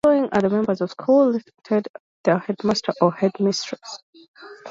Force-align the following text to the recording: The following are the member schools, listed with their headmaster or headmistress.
The 0.03 0.07
following 0.09 0.29
are 0.31 0.41
the 0.41 0.49
member 0.49 0.75
schools, 0.75 1.33
listed 1.35 1.63
with 1.93 2.01
their 2.23 2.39
headmaster 2.39 2.91
or 3.01 3.13
headmistress. 3.13 3.99